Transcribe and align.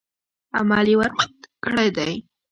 عمل 0.57 0.85
یې 0.91 0.95
ورباندې 0.99 1.47
کړی 1.63 1.87
دی. 1.97 2.11